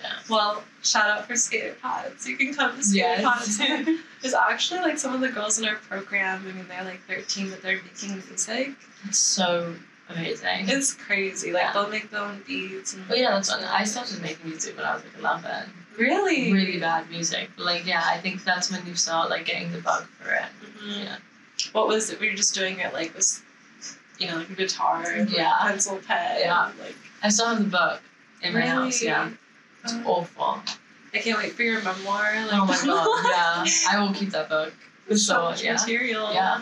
[0.00, 0.12] Yeah.
[0.28, 2.26] Well, shout out for Skater Pods.
[2.26, 3.22] You can come to Skater Yes.
[3.24, 3.98] Pods too.
[4.22, 6.44] There's actually like some of the girls in our program.
[6.48, 8.70] I mean, they're like 13, but they're making music.
[9.06, 9.74] It's so
[10.08, 10.68] amazing.
[10.68, 11.52] It's crazy.
[11.52, 11.72] Like Yeah.
[11.72, 12.94] they'll make their own beats.
[12.94, 15.72] And But yeah, that's when I started making music when I was like eleven.
[15.98, 16.52] Really.
[16.52, 19.78] Really bad music, but like yeah, I think that's when you start like getting the
[19.80, 20.44] bug for it.
[20.82, 21.04] Mhm.
[21.04, 21.16] Yeah.
[21.72, 22.20] What was it?
[22.20, 23.42] We Were just doing it like with,
[24.18, 25.54] you know, like a guitar, and, like, Yeah.
[25.60, 26.68] pencil, pen, Yeah.
[26.68, 28.00] and, like I still have the book
[28.42, 29.00] in my house.
[29.00, 29.06] Really?
[29.12, 29.30] Yeah,
[29.84, 30.02] it's Oh.
[30.36, 30.62] awful.
[31.14, 32.44] I can't wait for your memoir.
[32.46, 34.74] Like, Oh my god, yeah, I will keep that book
[35.08, 35.42] for so sure.
[35.50, 36.60] much Yeah, material yeah,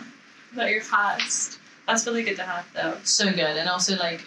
[0.53, 1.59] about your past.
[1.87, 2.97] That's really good to have, though.
[3.03, 4.21] so good, and also like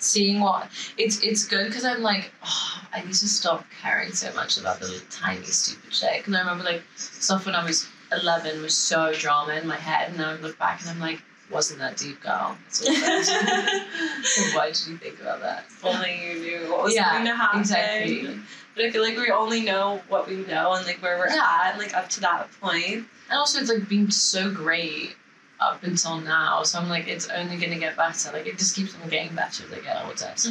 [0.00, 4.32] seeing what it's it's good because I'm like, oh, I need to stop caring so
[4.34, 6.18] much about the little tiny stupid shit.
[6.18, 10.10] Because I remember like stuff when I was eleven was so drama in my head,
[10.10, 12.56] and then I look back and I'm like, wasn't that deep, girl?
[12.64, 13.82] That's all that
[14.22, 14.34] is.
[14.34, 15.64] so why did you think about that?
[15.68, 17.60] If only you knew what was Yeah, going to happen.
[17.60, 18.38] exactly.
[18.76, 21.62] But I feel like we only know what we know and like where we're Yeah.
[21.64, 22.94] at, like up to that point.
[23.30, 25.16] And also, it's like being so great
[25.60, 26.62] up until now.
[26.62, 28.32] So I'm like, it's only gonna get better.
[28.32, 30.32] Like it just keeps on getting better as I get older.
[30.36, 30.50] So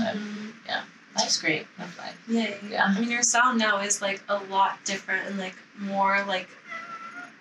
[0.65, 0.83] yeah,
[1.15, 1.67] life's great.
[1.79, 2.23] Love life.
[2.27, 2.57] Yay.
[2.69, 2.85] Yeah.
[2.85, 6.49] I mean, your sound now is like a lot different and like more like,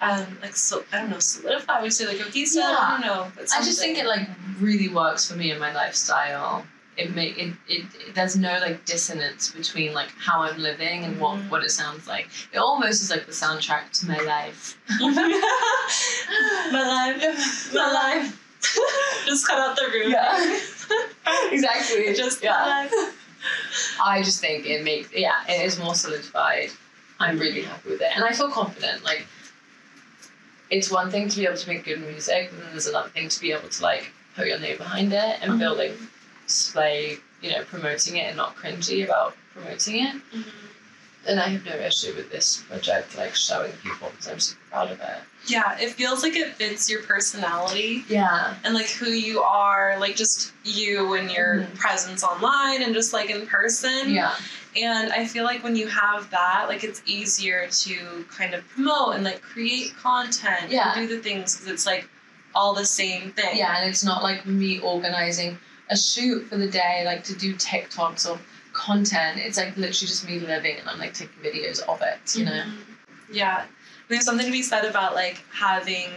[0.01, 1.79] um, like so I don't know, solidified.
[1.79, 2.63] I would say like cohesive.
[2.63, 3.33] I don't know.
[3.35, 4.29] But I just think it like
[4.61, 6.65] really works for me and my lifestyle.
[6.97, 11.21] It make it, it, it there's no like dissonance between like how I'm living and
[11.21, 11.51] what Mhm.
[11.51, 12.29] what it sounds like.
[12.53, 14.79] It almost is like the soundtrack to my life.
[15.01, 15.11] my
[16.73, 18.43] life, my life.
[19.27, 20.11] just cut out the room.
[20.11, 20.61] Yeah.
[21.53, 22.15] exactly.
[22.15, 22.89] Just yeah.
[24.03, 26.71] I just think it makes yeah, it is more solidified.
[27.21, 29.03] I'm really happy with it, and I feel confident.
[29.05, 29.27] Like,
[30.71, 33.29] it's one thing to be able to make good music, and then there's another thing
[33.29, 35.97] to be able to like put your name behind it and build building
[36.47, 40.15] display, you know, promoting it and not cringy about promoting it.
[41.29, 44.93] And I have no issue with this project, like showing people because I'm super proud
[44.93, 45.19] of it.
[45.47, 48.55] Yeah, it feels like it fits your personality Yeah.
[48.65, 51.75] and like who you are, like just you and your Mhm.
[51.79, 54.11] presence online and just like in person.
[54.15, 54.35] Yeah.
[54.77, 59.17] And I feel like when you have that, like it's easier to kind of promote
[59.17, 60.93] and like create content Yeah.
[60.97, 62.09] and do the things because it's like
[62.55, 63.57] all the same thing.
[63.59, 65.59] Yeah, and it's not like me organizing
[65.91, 68.39] a shoot for the day, like to do TikToks or
[68.73, 69.39] content.
[69.41, 72.53] It's like literally just me living and I'm like taking videos of it, you know?
[72.65, 72.73] Mhm.
[73.33, 73.65] Yeah.
[74.09, 76.11] There's something to be said about like having,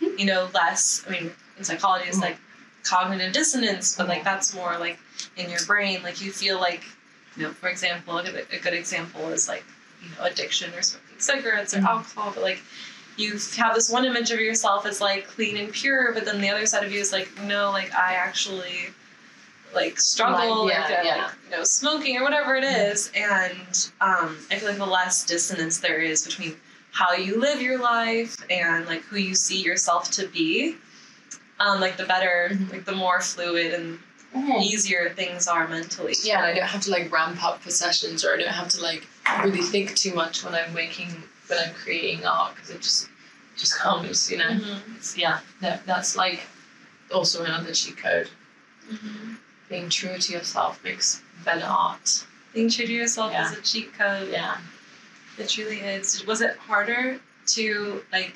[0.00, 2.38] you know, less, I mean, in psychology it's like
[2.84, 4.98] cognitive dissonance, but like that's more like
[5.36, 6.02] in your brain.
[6.02, 6.82] Like you feel like,
[7.36, 9.64] you know, for example, a good, a good example is like,
[10.02, 11.86] you know, addiction or smoking cigarettes or Mhm.
[11.88, 12.60] alcohol, but like
[13.16, 16.48] you have this one image of yourself as like clean and pure, but then the
[16.50, 18.90] other side of you is like, no, like I actually
[19.76, 21.16] like struggle Like, yeah, uh, yeah.
[21.26, 25.24] like you know smoking or whatever it is and um, i feel like the less
[25.24, 26.56] dissonance there is between
[26.92, 30.74] how you live your life and like who you see yourself to be
[31.60, 32.72] um, like the better Mhm.
[32.72, 33.98] like the more fluid and
[34.60, 38.24] easier things are mentally Yeah, and I don't have to like ramp up for sessions
[38.24, 39.06] or I don't have to like
[39.44, 41.08] really think too much when I'm making,
[41.48, 43.08] when I'm creating art because it just,
[43.56, 44.50] just comes, you know?
[44.50, 45.16] Mhm.
[45.16, 46.40] Yeah, that, that's like
[47.14, 48.28] also another cheat code.
[48.92, 49.36] Mhm.
[49.68, 52.24] Being true to yourself makes better art.
[52.54, 53.50] being true to yourself Yeah.
[53.52, 54.56] is a cheat code Yeah.
[55.38, 57.20] it truly is was it harder
[57.54, 58.34] to like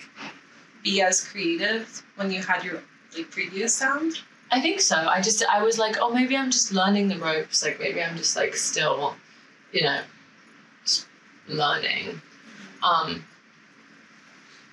[0.83, 2.83] be as creative when you had your
[3.16, 4.21] like previous sound
[4.53, 4.97] I think so.
[4.97, 7.62] I just I was like, oh, maybe I'm just learning the ropes.
[7.64, 9.14] Like maybe I'm just like still,
[9.73, 10.01] you know,
[11.49, 12.21] learning.
[12.83, 13.25] Um,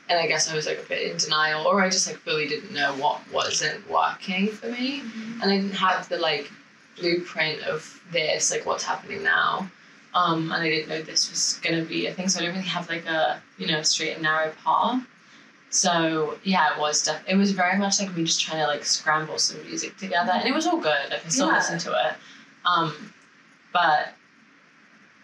[0.10, 2.48] and I guess I was like a bit in denial, or I just like really
[2.48, 5.02] didn't know what wasn't working for me,
[5.41, 6.52] and I didn't have the like
[6.98, 9.70] blueprint of this, like what's happening now.
[10.13, 12.67] Um, and I didn't know this was gonna be a thing, so I didn't really
[12.67, 15.04] have like a you know straight and narrow path.
[15.70, 18.86] So yeah, it was def- it was very much like me just trying to like
[18.86, 21.10] scramble some music together, and it was all good.
[21.10, 21.56] Like I still Yeah.
[21.56, 22.13] listen to it,
[22.65, 23.13] um,
[23.74, 24.13] but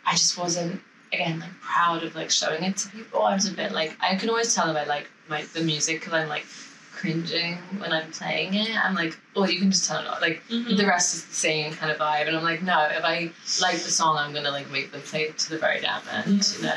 [0.06, 0.82] I just wasn't
[1.14, 3.22] again like proud of like showing it to people.
[3.22, 6.00] I was a bit like I can always tell if I like my the music
[6.00, 6.46] because I'm like
[6.92, 8.70] cringing when I'm playing it.
[8.84, 10.22] I'm like, oh, you can just tell it off.
[10.22, 10.76] like Mm-hmm.
[10.76, 13.76] the rest is the same kind of vibe, and I'm like, no, if I like
[13.76, 16.64] the song, I'm gonna like make them play it to the very damn end, you
[16.64, 16.76] know?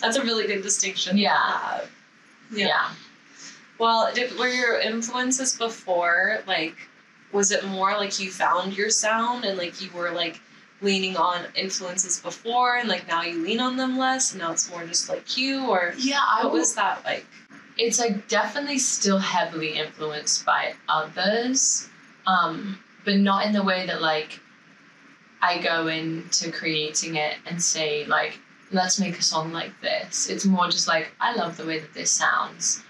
[0.00, 1.16] That's a really good distinction.
[1.16, 1.80] to Yeah.
[2.50, 2.90] yeah.
[3.78, 6.76] Well, did, were your influences before like,
[7.32, 10.40] was it more like you found your sound and like you were like
[10.82, 14.70] leaning on influences before and like now you lean on them less and now it's
[14.70, 16.60] more just like you or Yeah, I what was.
[16.60, 17.26] was that like?
[17.76, 21.88] It's like definitely still heavily influenced by others,
[22.26, 24.40] um, but not in the way that like
[25.42, 28.38] I go into creating it and say like,
[28.72, 30.28] let's make a song like this.
[30.28, 32.82] It's more just like I love the way that this sounds.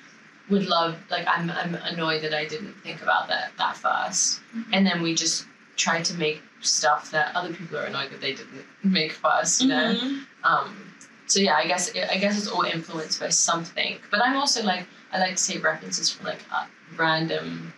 [0.49, 4.41] Would love like I'm I'm annoyed that I didn't think about that that 1st
[4.73, 5.47] and then we just
[5.85, 9.63] try to make stuff that other people are annoyed that they didn't make first.
[9.63, 9.89] You know.
[9.95, 10.27] Mhm.
[10.51, 10.69] Um,
[11.27, 13.93] so yeah, I guess I guess it's all influenced by something.
[14.11, 16.67] But I'm also like I like to take references from like uh,
[16.97, 17.73] random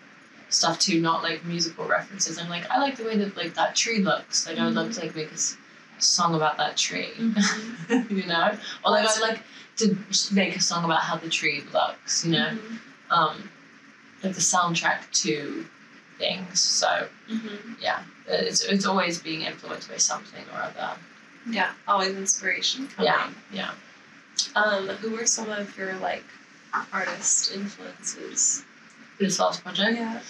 [0.48, 2.38] stuff too, not like musical references.
[2.38, 4.46] I'm like I like the way that like that tree looks.
[4.46, 5.38] Like I would love to like make a
[6.02, 7.10] song about that tree,
[8.10, 8.48] you know,
[8.84, 9.40] or like I'd like
[9.80, 9.96] to
[10.32, 12.78] make a song about how the tree looks, you know, Mhm.
[13.18, 13.50] um,
[14.22, 15.66] like the soundtrack to
[16.24, 16.60] things.
[16.82, 16.90] So
[17.28, 17.76] Mhm.
[17.86, 20.90] yeah, it's it's always being influenced by something or other.
[21.58, 23.12] Yeah, always inspiration coming.
[23.12, 23.30] Yeah,
[23.60, 23.72] yeah.
[24.60, 26.24] Um, who were some of your like
[26.92, 28.64] artist influences?
[29.18, 29.96] This last project.
[29.98, 30.20] Yeah.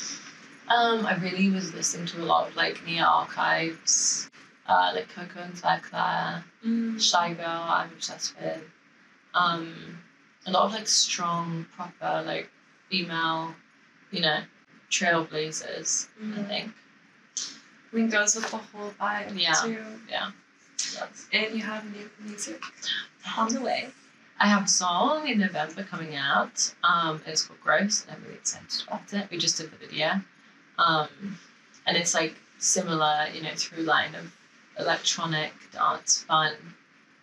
[0.75, 4.31] Um, I really was listening to a lot of like Nia Archives,
[4.67, 6.97] uh, like Coco and Clair Clair, Mm.
[7.09, 8.63] Shygirl, I'm obsessed with.
[9.35, 9.99] Um,
[10.47, 12.49] a lot of like strong, proper, like
[12.91, 13.55] female,
[14.11, 14.41] you know,
[14.93, 16.49] trailblazers, I Mhm.
[16.49, 16.75] think.
[17.93, 19.55] I mean, goes with the whole vibe Yeah.
[19.55, 20.01] too.
[20.09, 21.27] Yes.
[21.33, 22.63] And you have new music
[23.37, 23.91] on the way.
[24.39, 26.75] I have a song in November coming out.
[26.83, 29.31] Um, it's called Gross, and I'm really excited about it.
[29.31, 30.21] We just did the video.
[30.79, 31.39] Um,
[31.87, 34.31] and it's like similar, you know, through line of
[34.79, 36.55] electronic dance, fun,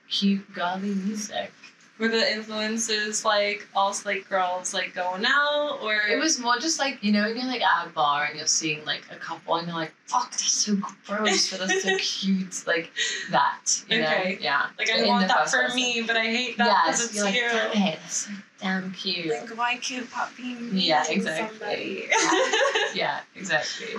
[0.09, 1.51] cute, girly music.
[2.00, 6.80] Were the influences like all Slate girls like going out or It was more just
[6.80, 9.56] like, you know, when you're like at a bar and you're seeing like a couple
[9.56, 12.64] and you're like, fuck, they're so gross, but they're so cute.
[12.66, 12.91] Like
[13.32, 13.60] that.
[13.89, 14.34] You Okay.
[14.36, 14.38] Know?
[14.39, 14.68] Yeah.
[14.78, 15.76] like I In want that for person.
[15.76, 17.41] me, but I hate that because Yes, it's you're like, you.
[17.82, 18.32] damn it, that's so
[18.62, 19.28] damn cute.
[19.28, 21.50] Like why can't pop be me Yeah, exactly.
[21.60, 22.08] somebody?
[22.95, 23.95] yeah, exactly.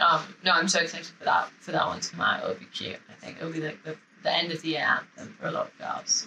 [0.00, 2.42] Um, no, I'm so excited for that for that one to come out.
[2.42, 2.98] It'll be cute.
[3.08, 5.68] I think it'll be like the, the end of the year anthem for a lot
[5.68, 6.26] of girls.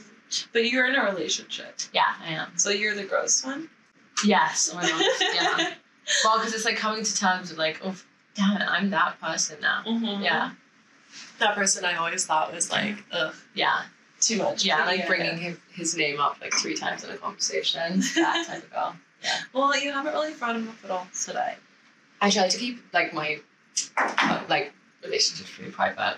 [0.54, 2.52] But you're in a relationship, Yeah, I am.
[2.58, 3.70] so you're the gross one.
[4.26, 4.70] Yes.
[4.72, 5.02] Oh my god.
[5.34, 5.74] Yeah.
[6.24, 7.96] well, because it's like coming to terms with like, oh,
[8.36, 9.84] damn it, I'm that person now.
[9.88, 10.24] Mm-hmm.
[10.24, 10.52] Yeah.
[11.40, 13.84] that person I always thought was like, ugh, Yeah.
[14.20, 14.66] too much.
[14.66, 15.08] Yeah, like Yeah.
[15.08, 18.02] bringing his, his name up like three times in a conversation.
[18.16, 18.96] That type of girl.
[19.24, 19.38] Yeah.
[19.54, 21.56] Well, you haven't really brought him up at all today.
[22.22, 23.40] I try to keep like my
[23.98, 24.74] uh, like
[25.04, 26.18] relationships pretty private.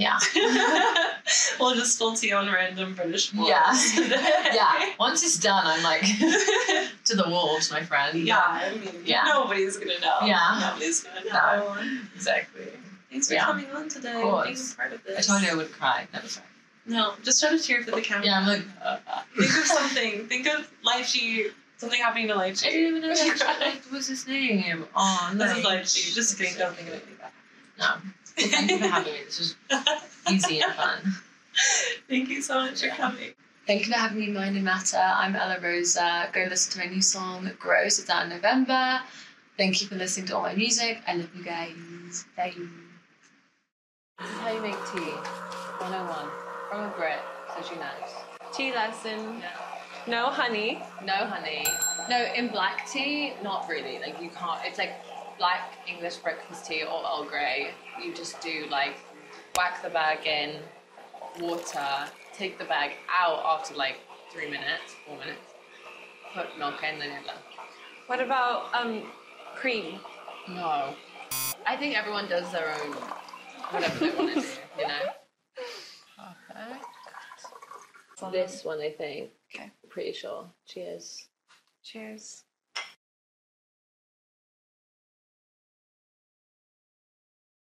[0.00, 0.18] Yeah.
[0.34, 1.12] Yeah.
[1.60, 3.48] we'll just spill tea on random British boys.
[3.48, 3.72] Yeah.
[4.54, 4.92] yeah.
[4.98, 6.02] Once it's done, I'm like
[7.04, 8.18] to the wolves, my friend.
[8.18, 9.24] yeah, I mean, Yeah.
[9.26, 10.18] nobody's gonna know.
[10.24, 10.58] Yeah.
[10.70, 11.74] Nobody's gonna No.
[11.74, 11.98] know.
[12.14, 12.68] Exactly.
[13.10, 13.44] Thanks for Yeah.
[13.44, 15.18] coming on today Of and being a part of this.
[15.18, 16.06] I told you I would cry.
[16.12, 16.42] Never cry.
[16.86, 18.24] No, just try to cheer for the camera.
[18.26, 18.62] Yeah, I'm like.
[18.82, 19.22] Uh, uh.
[19.36, 20.26] Think of something.
[20.28, 21.52] Think of Lychee.
[21.76, 22.66] Something happening to Lychee.
[22.66, 24.84] I didn't even know like, like, what was his name.
[24.96, 25.44] Oh no.
[25.44, 26.14] This is Lychee.
[26.14, 26.54] Just kidding.
[26.58, 27.32] Don't think of anything bad.
[27.78, 28.10] No.
[28.38, 29.18] Well, thank you for having me.
[29.24, 29.56] This was
[30.30, 30.98] easy and fun.
[32.08, 33.32] Thank you so much for coming.
[33.66, 34.98] Thank you for having me in Mind and Matter.
[34.98, 36.28] I'm Ella Rosa.
[36.32, 37.98] Go listen to my new song, Gross.
[37.98, 39.00] It's out in November.
[39.56, 41.00] Thank you for listening to all my music.
[41.06, 42.24] I love you guys.
[42.36, 42.54] Bye.
[44.18, 45.12] This is how you make tea.
[45.78, 46.28] 101.
[46.70, 47.18] From a Brit,
[47.54, 48.54] so she knows.
[48.54, 49.42] Tea lesson.
[50.06, 50.82] No honey.
[51.04, 51.66] No honey.
[52.08, 53.98] No, in black tea, not really.
[53.98, 54.60] Like you can't.
[54.64, 54.94] It's like
[55.40, 57.70] black English breakfast tea or Earl Grey.
[58.00, 58.98] You just do like
[59.56, 60.60] whack the bag in,
[61.40, 61.88] water,
[62.34, 63.96] take the bag out after like
[64.30, 65.40] three minutes, four minutes,
[66.32, 67.34] put milk in, then you're.
[68.06, 69.10] What about um
[69.56, 69.98] cream?
[70.48, 70.94] No.
[71.66, 72.92] I think everyone does their own
[73.70, 74.46] whatever they want to do,
[74.78, 74.98] you know?
[78.18, 78.32] Perfect.
[78.32, 79.30] This one, I think.
[79.54, 79.70] Okay.
[79.88, 80.50] Pretty sure.
[80.66, 81.28] Cheers.
[81.82, 82.44] Cheers.